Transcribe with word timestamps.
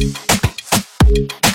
Música 0.00 1.49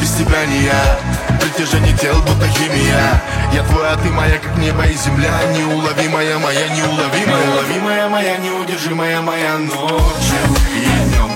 без 0.00 0.10
тебя 0.12 0.44
не 0.46 0.64
я. 0.64 0.98
Притяжение 1.40 1.96
тел 1.96 2.16
будто 2.22 2.46
химия. 2.48 3.22
Я 3.52 3.62
твой, 3.64 3.88
а 3.88 3.96
ты 3.96 4.10
моя, 4.10 4.38
как 4.38 4.56
небо 4.58 4.84
и 4.86 4.94
земля. 4.94 5.32
Неуловимая 5.56 6.38
моя, 6.38 6.68
неуловимая. 6.68 7.46
Неуловимая 7.46 8.08
моя, 8.08 8.36
неудержимая 8.38 9.20
моя 9.20 9.58
Ночью 9.58 10.42
и 10.74 11.08
днем 11.08 11.30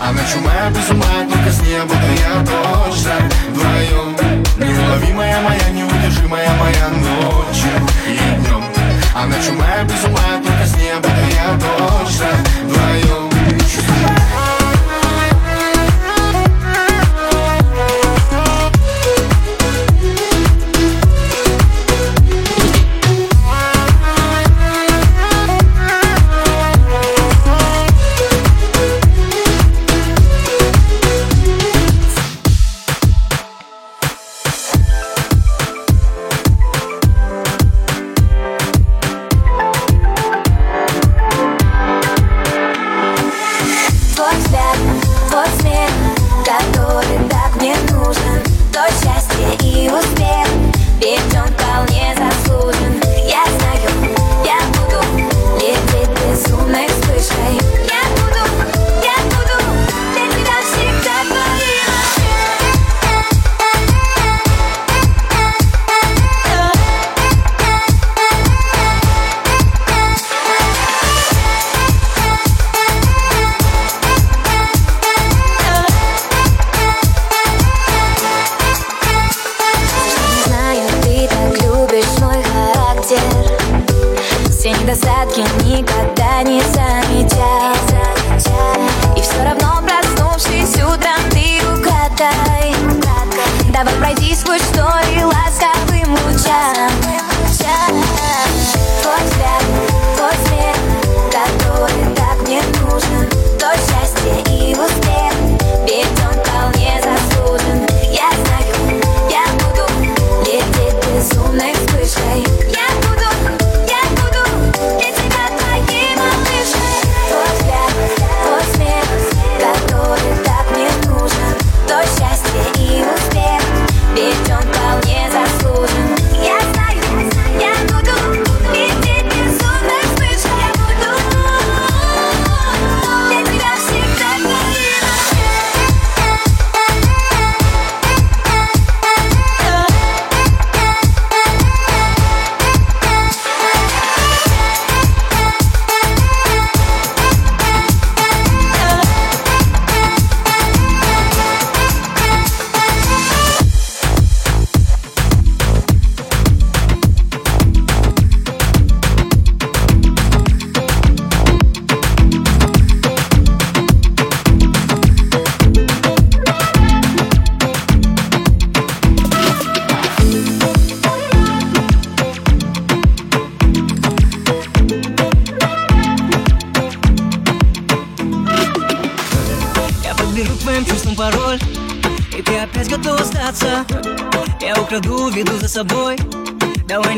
А 0.00 0.12
ночью 0.12 0.40
моя 0.40 0.70
без 0.70 0.90
ума, 0.90 1.06
только 1.30 1.50
с 1.50 1.60
неба 1.62 1.84
Буду 1.84 2.12
я 2.20 2.44
тоже. 2.44 3.14
Вдвоем 3.50 4.16
Неуловимая 4.58 5.40
моя, 5.42 5.70
неудержимая 5.70 6.50
моя 6.56 6.88
Ночью 6.88 7.70
и 8.06 8.18
днем 8.40 8.64
А 9.14 9.26
ночью 9.26 9.54
моя 9.54 9.84
без 9.84 10.04
ума, 10.04 10.42
только 10.42 10.66
с 10.66 10.76
неба 10.76 11.00
Буду 11.00 11.26
я 11.34 11.58
тоже. 11.58 12.28
Вдвоем 12.64 13.27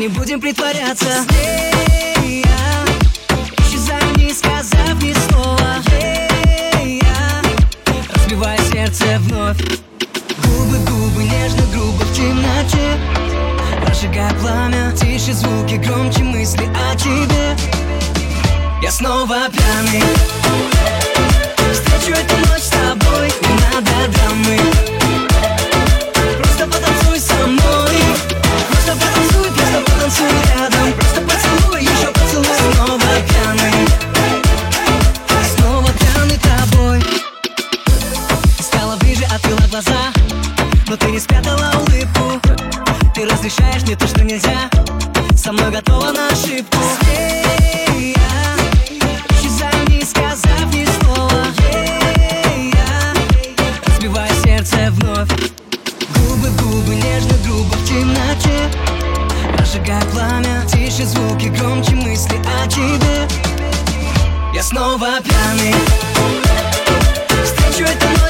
не 0.01 0.07
будем 0.07 0.41
притворяться. 0.41 1.27
Исчезаю, 3.59 4.17
не 4.17 4.33
сказав 4.33 4.99
ни 4.99 5.13
слова. 5.29 5.75
Разбивая 8.15 8.57
сердце 8.71 9.19
вновь. 9.19 9.59
Губы, 10.43 10.77
губы, 10.89 11.23
нежно, 11.23 11.61
грубо 11.71 12.03
в 12.03 12.15
темноте. 12.15 12.97
Прожигая 13.85 14.33
пламя 14.41 14.91
Тише 14.93 15.33
звуки, 15.33 15.75
громче 15.75 16.23
мысли 16.23 16.67
о 16.73 16.95
тебе. 16.95 17.55
Я 18.81 18.89
снова 18.89 19.49
пьяный. 19.51 20.03
Встречу 21.73 22.19
эту 22.19 22.37
ночь 22.37 22.63
с 22.63 22.69
тобой, 22.69 23.31
не 23.43 23.53
надо 23.69 24.11
драмы. 24.17 24.57
Просто 26.39 26.65
потанцуй 26.65 27.19
со 27.19 27.45
мной 27.45 27.80
глаза. 39.71 40.11
Но 40.87 40.97
ты 40.97 41.11
не 41.11 41.19
спрятала 41.19 41.71
улыбку. 41.77 42.39
Ты 43.15 43.25
разрешаешь 43.25 43.83
мне 43.83 43.95
то, 43.95 44.07
что 44.07 44.23
нельзя. 44.23 44.69
Со 45.35 45.51
мной 45.51 45.71
готова 45.71 46.11
на 46.11 46.27
ошибку. 46.27 46.77
Эй, 47.09 47.60
Прожигая 59.91 60.01
пламя. 60.11 60.65
Тише 60.67 61.05
звуки, 61.05 61.47
громче 61.47 61.95
мысли 61.95 62.39
о 62.63 62.67
тебе. 62.67 63.27
Я 64.53 64.63
снова 64.63 65.19
пьяный. 65.21 65.75
Встречу 67.43 67.89
эту 67.89 68.20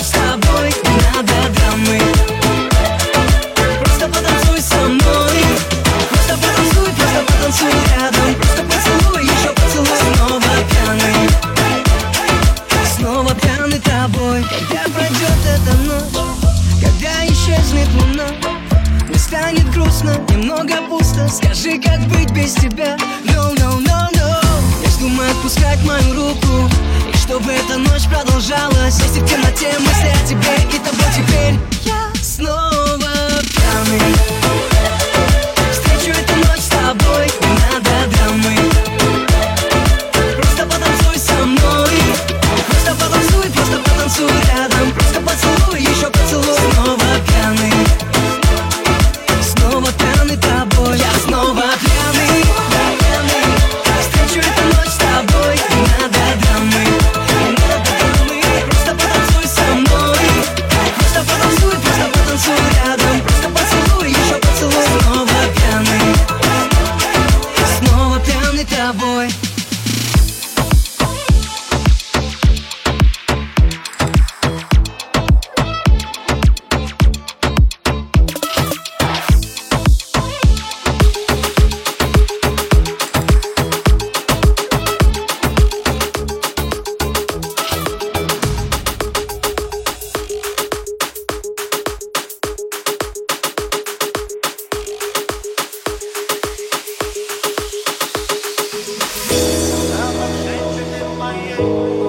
станет 19.32 19.72
грустно, 19.72 20.18
немного 20.30 20.74
пусто. 20.90 21.26
Скажи, 21.30 21.80
как 21.80 22.02
быть 22.10 22.32
без 22.32 22.54
тебя? 22.54 22.98
No, 23.24 23.56
no, 23.56 23.80
no, 23.80 24.12
no. 24.12 24.42
Я 24.84 24.90
вздумаю 24.90 25.32
отпускать 25.32 25.82
мою 25.86 26.14
руку. 26.14 26.70
И 27.14 27.16
чтобы 27.16 27.50
эта 27.54 27.78
ночь 27.78 28.10
продолжалась. 28.10 29.00
Если 29.00 29.22
в 29.22 29.26
темноте 29.26 29.72
мысли 29.80 30.12
о 30.22 30.28
тебе 30.28 30.76
И 30.76 30.80
тобой 30.84 31.08
теперь 31.16 31.56
я 31.86 32.12
снова 32.22 33.00
пьяный 33.56 34.61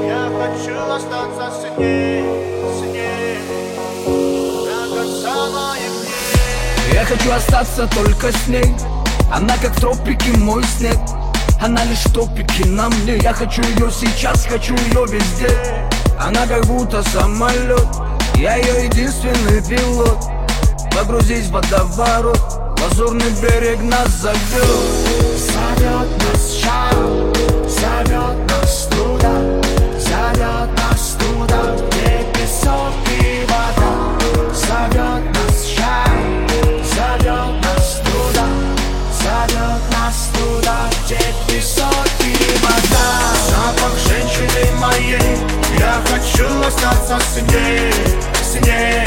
я 0.06 0.30
хочу 0.38 0.76
остаться 0.94 1.50
с 1.50 1.78
ней, 1.78 2.24
с 2.72 2.80
ней 2.92 3.38
До 4.66 4.96
конца 4.96 5.50
моих 5.50 5.92
дней 6.86 6.94
Я 6.94 7.04
хочу 7.04 7.32
остаться 7.32 7.86
только 7.88 8.32
с 8.32 8.46
ней. 8.48 8.74
Она 9.32 9.54
как 9.62 9.76
в 9.76 9.80
тропике 9.80 10.32
мой 10.38 10.62
снег. 10.64 10.98
Она 11.60 11.84
лишь 11.84 12.04
в 12.04 12.12
топике 12.12 12.66
на 12.66 12.88
мне. 12.88 13.18
Я 13.18 13.32
хочу 13.32 13.62
ее 13.62 13.90
сейчас, 13.90 14.46
хочу 14.46 14.74
ее 14.74 15.06
везде. 15.06 15.48
Она 16.18 16.46
как 16.46 16.66
будто 16.66 17.02
самолет. 17.02 17.86
Я 18.36 18.56
ее 18.56 18.86
единственный 18.86 19.62
пилот. 19.62 20.18
Погрузись 20.94 21.46
в 21.46 21.52
водоворот. 21.52 22.40
Лазурный 22.80 23.30
берег 23.40 23.80
нас 23.82 24.08
зовет. 24.08 24.38
Зовет 25.36 26.08
нас 26.24 26.52
шаг 26.60 26.92
нас 28.12 28.51
зовет 30.42 30.70
нас 30.76 31.16
туда, 31.18 31.62
где 31.86 32.24
песок 32.34 32.92
и 33.08 33.46
вода, 33.46 33.94
зовет 34.52 35.24
нас 35.34 35.66
шай, 35.66 36.46
зовет 36.82 37.64
нас 37.64 38.00
туда, 38.04 38.46
зовет 39.22 39.82
нас 39.92 40.30
туда, 40.34 40.76
где 41.04 41.20
песок 41.46 42.08
и 42.20 42.34
вода. 42.60 43.06
Запах 43.50 43.96
женщины 44.08 44.72
моей, 44.80 45.38
я 45.78 46.00
хочу 46.10 46.46
остаться 46.66 47.18
с 47.20 47.40
ней, 47.52 47.92
с 48.42 48.54
ней. 48.66 49.06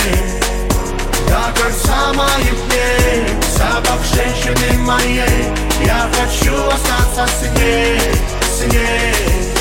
До 1.28 1.52
конца 1.60 2.14
моих 2.14 2.56
дней 2.68 3.28
Запах 3.58 4.00
женщины 4.14 4.78
моей 4.80 5.48
Я 5.84 6.08
хочу 6.16 6.56
остаться 6.68 7.26
с 7.28 7.60
ней, 7.60 8.00
с 8.44 8.72
ней 8.72 9.55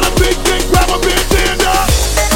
got 0.00 0.12
a 0.12 0.20
big 0.20 0.44
dick, 0.44 0.66
grab 0.70 0.90
a 0.90 0.98
big 1.00 1.18
stand 1.18 1.62
up. 1.62 2.29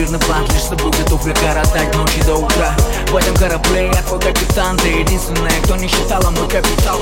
Жирный 0.00 0.18
план 0.20 0.46
Лишь 0.52 0.62
с 0.62 0.68
тобой 0.68 0.90
готов 0.92 1.26
я 1.26 1.34
коротать 1.34 1.94
ночи 1.94 2.22
до 2.24 2.36
утра? 2.36 2.74
В 3.10 3.16
этом 3.16 3.36
корабле 3.36 3.90
я 3.92 4.02
твой 4.02 4.20
капитан 4.20 4.76
Ты 4.78 4.88
единственная, 4.88 5.60
кто 5.64 5.76
не 5.76 5.88
считала 5.88 6.30
мой 6.30 6.48
капитал. 6.48 7.00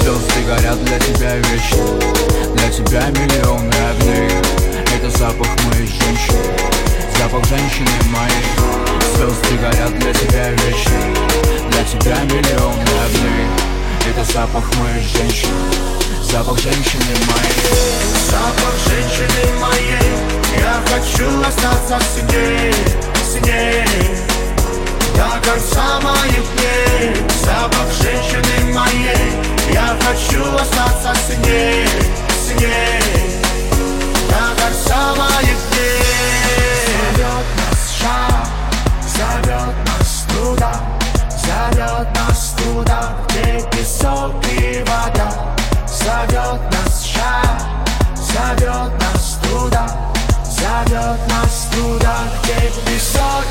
Звезды 0.00 0.42
горят 0.46 0.82
для 0.84 0.98
тебя 0.98 1.36
вечно 1.36 1.84
Для 2.54 2.70
тебя 2.70 3.06
миллионы 3.10 3.72
огней. 3.90 4.30
Это 4.96 5.10
запах 5.18 5.48
моей 5.66 5.86
женщины 5.86 6.38
Запах 7.18 7.44
женщины 7.46 7.90
моей. 8.10 8.46
Звезды 9.16 9.58
горят 9.58 9.98
для 9.98 10.14
тебя 10.14 10.50
вечно 10.50 11.00
Для 11.70 11.84
тебя 11.84 12.16
миллионы 12.24 12.82
огней. 13.04 13.46
Это 14.08 14.24
запах 14.32 14.64
моей 14.76 15.02
женщины 15.02 16.07
Запах 16.30 16.58
женщины 16.58 17.14
моей. 17.26 17.78
Запах 18.30 18.74
женщины 18.86 19.58
моей. 19.58 20.12
Я 20.60 20.82
хочу 20.86 21.26
остаться 21.40 21.98
с 22.00 22.22
ней, 22.30 22.74
с 23.24 23.46
ней 23.46 23.77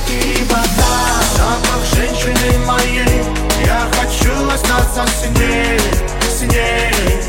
и 0.10 0.44
вода. 0.44 0.98
Запах 1.36 1.84
женщины 1.96 2.58
моей. 2.66 3.24
Я 3.66 3.88
хочу 4.00 4.50
остаться 4.50 5.06
с 5.08 5.26
ней, 5.38 5.80
с 6.30 6.42
ней 6.42 7.22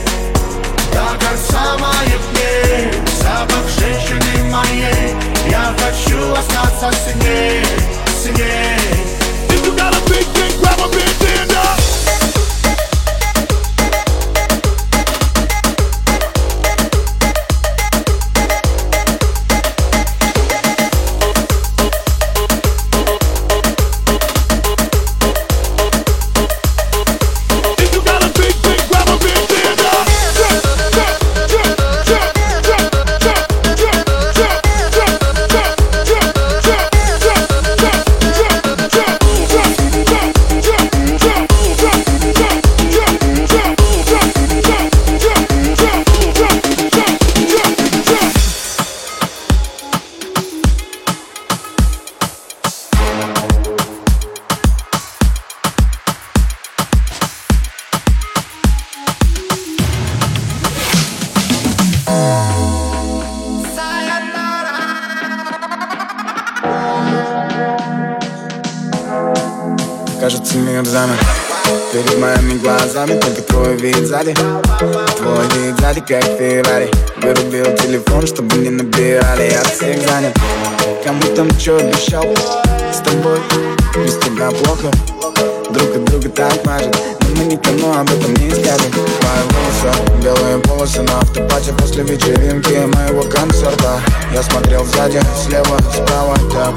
До 0.93 1.19
конца 1.25 1.77
моих 1.79 2.21
дней. 2.33 2.93
Запах 3.21 3.69
женщины 3.79 4.45
моей. 4.51 5.17
Я 5.51 5.75
хочу 5.79 6.33
остаться 6.33 6.91
с 6.93 7.15
ней, 7.17 7.65
с 8.07 8.27
ней 8.37 8.98
так 86.39 86.65
мажет 86.65 86.97
Но 87.23 87.29
мы 87.35 87.45
никому 87.47 87.93
об 87.99 88.09
этом 88.09 88.33
не 88.35 88.51
скажем 88.51 88.93
Мои 88.95 89.43
волосы, 89.51 90.23
белые 90.23 90.57
волосы 90.67 91.03
на 91.03 91.19
автопате 91.19 91.73
После 91.73 92.05
вечеринки 92.05 92.87
моего 92.97 93.23
концерта. 93.25 94.01
Я 94.33 94.43
смотрел 94.45 94.85
сзади, 94.85 95.21
слева, 95.45 95.77
справа, 95.93 96.37
так 96.53 96.75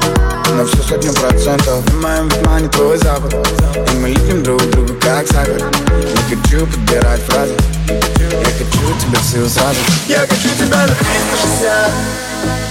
На 0.55 0.65
всю 0.65 0.81
сотню 0.81 1.13
процентов. 1.13 1.85
В 1.85 2.01
моем 2.01 2.27
внимании 2.27 2.67
твой 2.69 2.97
запах. 2.97 3.31
И 3.75 3.95
мы 3.97 4.09
липнем 4.09 4.43
друг 4.43 4.63
к 4.63 4.65
другу 4.71 4.93
как 4.99 5.27
сахар. 5.27 5.61
Не 5.91 6.35
хочу 6.35 6.65
подбирать 6.65 7.21
фразы. 7.21 7.53
Я 7.87 8.51
хочу 8.57 8.99
тебя 8.99 9.19
всю 9.19 9.47
сразу. 9.47 9.79
Я 10.07 10.19
хочу 10.21 10.49
тебя 10.57 10.87
на 10.87 10.95
360 10.95 11.91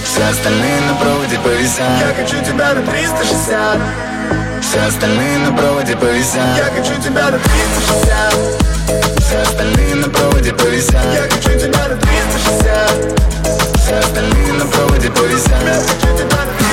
Все 0.03 0.23
остальные 0.23 0.81
на 0.81 0.95
проводе 0.95 1.39
повисят. 1.39 1.79
Я 1.99 2.13
хочу 2.13 2.43
тебя 2.43 2.73
на 2.73 2.81
360 2.81 4.10
Все 4.71 4.79
остальные 4.83 5.37
на 5.39 5.51
проводе 5.51 5.97
повисят. 5.97 6.55
Я 6.55 6.63
хочу 6.73 6.95
тебя 7.01 7.29
на 7.29 7.37
360 7.37 9.19
Все 9.19 9.37
остальные 9.41 9.95
на 9.95 10.07
проводе 10.07 10.53
повисят. 10.53 10.95
Я 11.13 11.23
хочу 11.23 11.59
тебя 11.59 11.89
на 11.89 11.97
360 11.97 13.19
Все 13.81 13.95
остальные 13.95 14.53
на 14.53 14.65
проводе 14.67 15.09
повисят. 15.11 15.61
Я 15.65 15.73
хочу 15.73 16.17
тебя 16.17 16.37
на 16.37 16.53
360 16.57 16.70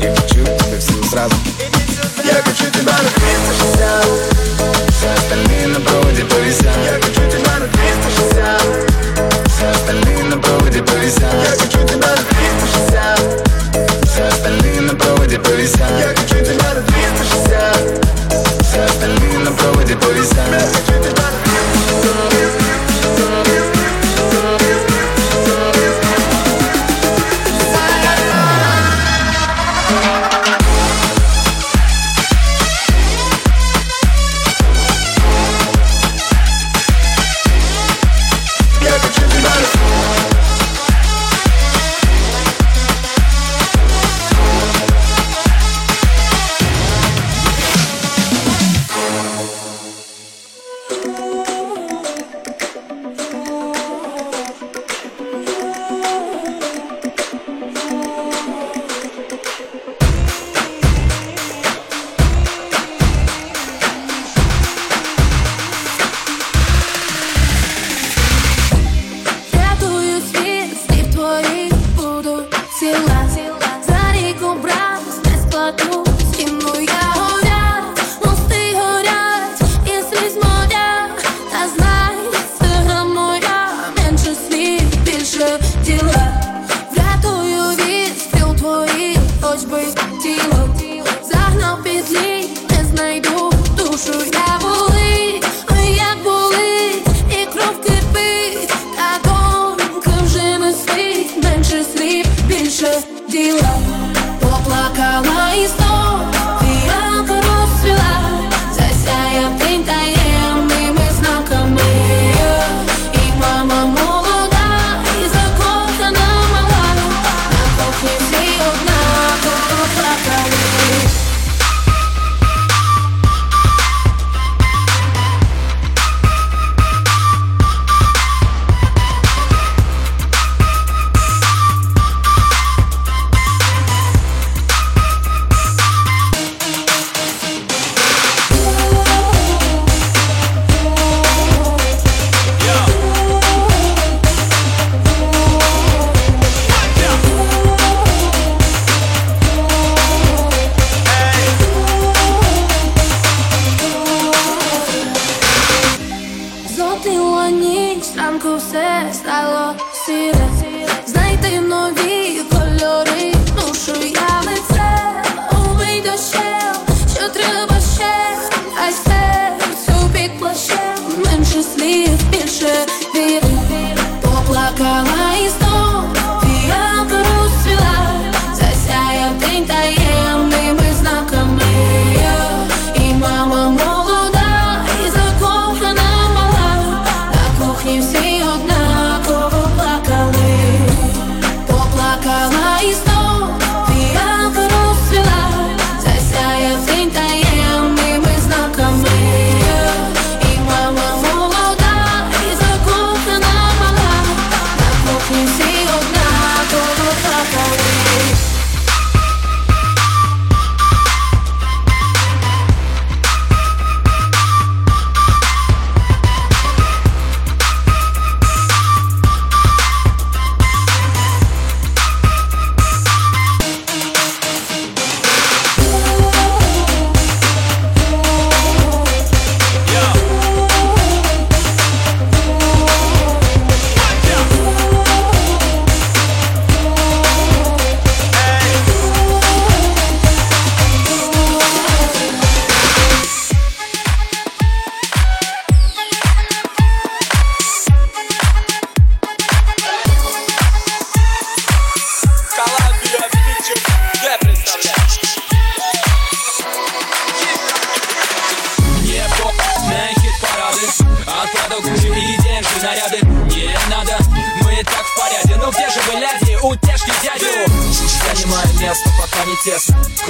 И 0.00 0.06
хочу, 0.14 0.44
чтобы 0.44 0.78
все 0.78 1.08
сразу. 1.10 1.34
Я 2.24 2.42
хочу 2.42 2.70
тебя 2.70 2.94
любить 3.02 3.75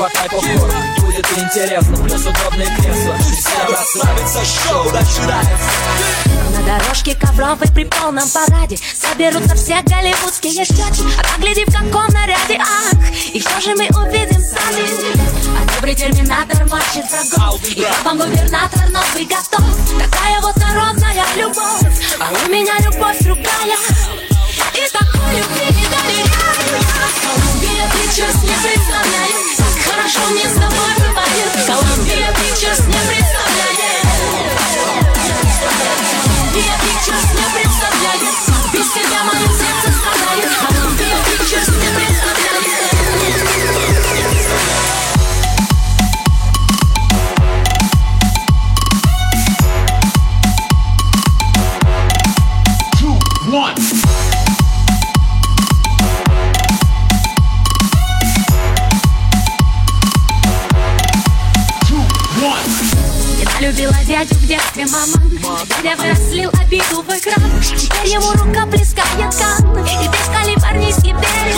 Хватай 0.07 0.29
попкорн, 0.29 0.73
будет 1.01 1.27
интересно. 1.37 1.97
Плюс 1.97 2.21
удобные 2.21 2.69
кресла 2.77 3.17
Всем 3.19 3.69
расслабиться, 3.69 4.45
шоу 4.45 4.85
начинается 4.85 5.71
На 6.53 6.79
дорожке 6.79 7.17
ковровой 7.17 7.67
при 7.75 7.85
полном 7.87 8.29
параде 8.31 8.79
Соберутся 8.95 9.57
все 9.57 9.83
голливудские 9.83 10.65
щеки. 10.65 11.03
А 11.35 11.41
гляди 11.41 11.65
в 11.65 11.73
каком 11.73 12.07
наряде, 12.15 12.61
ах 12.61 13.11
И 13.33 13.41
что 13.41 13.61
же 13.61 13.75
мы 13.75 13.87
увидим 14.01 14.41
сами 14.41 14.87
А 15.59 15.75
добрый 15.75 15.97
терминатор 15.97 16.65
мочит 16.67 17.05
врагов. 17.11 17.61
И 17.65 17.81
как 17.81 18.05
вам 18.05 18.19
губернатор 18.19 18.89
новый 18.91 19.25
готов. 19.25 19.67
Такая 19.99 20.41
вот 20.41 20.57
народная 20.57 21.25
любовь. 21.37 21.83
А 22.21 22.31
у 22.31 22.49
меня 22.49 22.79
любовь 22.79 23.19
другая. 23.23 23.77
И 24.73 24.89
такой 24.93 25.37
любви 25.37 25.67
не 25.67 25.87
доверяю 25.89 26.27
Колумбия 27.23 27.87
не 27.87 28.55
представляет 28.63 29.33
Как 29.33 29.36
хорошо 30.07 30.31
мне 30.31 30.49
с 30.49 30.53
тобой 30.53 30.95
бывает. 30.99 31.67
Колумбия 31.67 32.31
Pictures 32.31 32.87
не 32.87 33.01
представляет. 33.09 34.07
Columbia 36.23 36.75
Pictures 36.81 37.27
не 37.35 37.61
представляет 37.61 38.36
дядю 64.07 64.35
в 64.37 64.47
детстве, 64.47 64.87
мама 64.87 65.15
Дядя 65.83 66.01
вырослил 66.01 66.51
обиду 66.61 67.03
в 67.03 67.09
экран 67.09 67.43
Теперь 67.61 68.09
ему 68.09 68.31
рука 68.33 68.67
плескает 68.67 69.35
кан 69.35 69.79
И 69.79 70.09
весь 70.09 70.29
калифорнийский 70.33 71.13
берег 71.13 71.57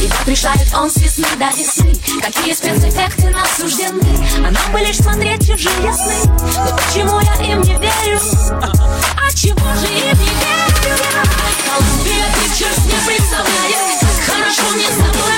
И 0.00 0.06
вот 0.06 0.28
решает 0.28 0.68
он 0.74 0.90
с 0.90 0.96
весны 0.96 1.26
до 1.38 1.50
весны 1.56 1.92
Какие 2.20 2.54
спецэффекты 2.54 3.30
нам 3.30 3.46
суждены 3.56 4.00
А 4.38 4.50
нам 4.50 4.72
бы 4.72 4.78
лишь 4.78 4.98
смотреть 4.98 5.40
чужие 5.40 5.92
сны 5.92 6.14
Но 6.24 6.76
почему 6.76 7.20
я 7.20 7.52
им 7.52 7.60
не 7.62 7.74
верю? 7.74 8.20
А 8.50 9.32
чего 9.34 9.74
же 9.74 9.86
им 9.86 10.18
не 10.18 10.34
верю 10.38 10.96
я? 10.98 11.22
Колумбия 11.66 12.26
Pictures 12.36 12.86
не 12.86 13.06
представляет 13.06 14.00
Как 14.00 14.36
хорошо 14.36 14.62
мне 14.74 14.86
с 14.86 14.96
тобой 14.96 15.32